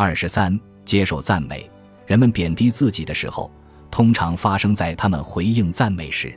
[0.00, 1.68] 二十三，接受赞美。
[2.06, 3.50] 人们贬低自己的时候，
[3.90, 6.32] 通常发生在他们回应赞美时。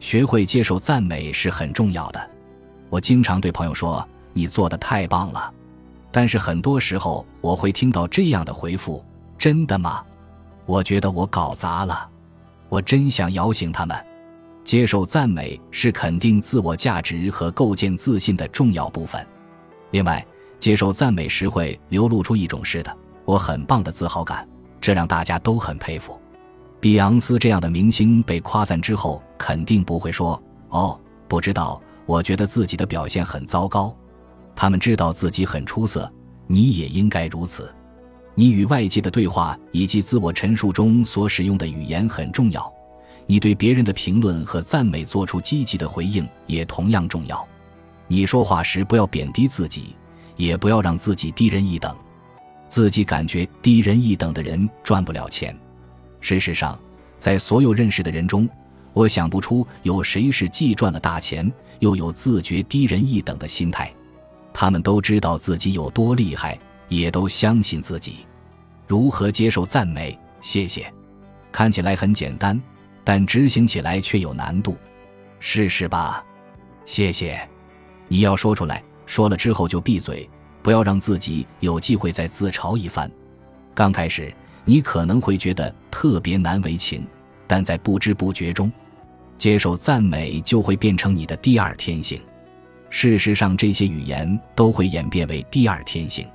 [0.00, 2.30] 学会接受赞美是很重要的。
[2.90, 5.50] 我经常对朋友说：“你做的太棒了。”
[6.12, 9.02] 但是很多时候，我会听到这样的回复
[9.38, 10.04] ：“真的吗？”
[10.66, 12.06] 我觉得我搞砸了。
[12.68, 13.96] 我真想摇醒他们。
[14.62, 19.26] 接受赞美是肯定自我价值和构建自信的重要部分。
[19.90, 20.22] 另外，
[20.60, 24.46] 接受赞美时会流露出一种“是的，我很棒”的自豪感。
[24.80, 26.18] 这让大家都很佩服。
[26.80, 33.94] 比昂斯这样的明星被夸赞之后，肯定不会说：“哦，不知道，我觉得自己的表现很糟糕。”
[34.56, 36.10] 他们知道自己很出色，
[36.46, 37.74] 你也应该如此。
[38.34, 42.72] 你与外界的对话以及自我陈述中所使用的语言很重要。
[43.26, 47.46] 你对别人的评论和赞美做出积极的回应也同样重要。
[48.08, 49.94] 你说话时不要贬低自己，
[50.40, 51.94] 也不要让自己低人一等。
[52.66, 55.54] 自己感觉低人一等的人赚不了钱。
[56.20, 56.78] 事实上，
[57.18, 58.48] 在所有认识的人中，
[58.92, 61.50] 我想不出有谁是既赚了大钱
[61.80, 63.92] 又有自觉低人一等的心态。
[64.52, 68.26] 他们都知道自己有多厉害，也都相信自己。
[68.86, 70.18] 如何接受赞美？
[70.40, 70.92] 谢谢。
[71.52, 72.60] 看起来很简单，
[73.04, 74.76] 但执行起来却有难度。
[75.38, 76.24] 试试吧。
[76.84, 77.40] 谢谢。
[78.08, 80.30] 你要说出来，说了之后就闭嘴。
[80.62, 83.10] 不要让自己有机会再自嘲一番。
[83.74, 84.32] 刚开始，
[84.64, 87.04] 你可能会觉得特别难为情，
[87.46, 88.70] 但在不知不觉中，
[89.38, 92.20] 接受赞美就会变成你的第二天性。
[92.90, 96.28] 事实上，这些语言都会演变为第二天性。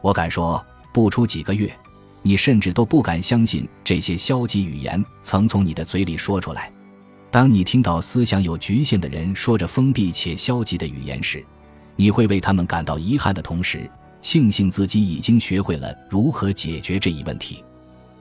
[0.00, 1.68] 我敢说，不出几个月，
[2.22, 6.72] 你甚至都不敢相信这些消极语言曾从你的嘴里说出来。
[7.32, 11.44] 当你听到思想有局限的人说着封闭且消极的语言时，
[11.96, 17.64] 你会为他们感到遗憾的同时，庆幸自己已经学会了如何解决这一问题。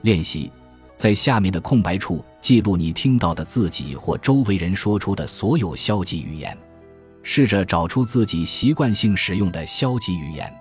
[0.02, 0.52] 练习，
[0.96, 6.58] 在下面的空白处记录你听到的自己或周围人说出的所有消极语言，
[7.22, 10.52] 试着找出自己习惯性使用的消极语言。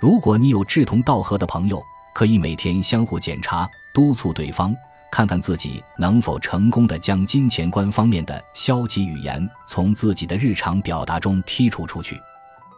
[0.00, 1.82] 如果你有志同道合的朋友，
[2.14, 4.74] 可以每天相互检查，督促对方，
[5.10, 12.20] 看看自己能否成功的将金钱观方面的消极语言从自己的日常表达中剔除出去。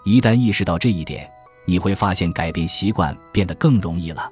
[0.06, 1.28] 一旦意识到这一点，
[1.64, 4.30] 你会发现改变习惯变得更容易了。